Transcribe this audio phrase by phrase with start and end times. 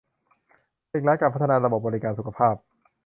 [0.89, 2.55] เร่งรัดการพัฒนาระบบบริการสุขภาพ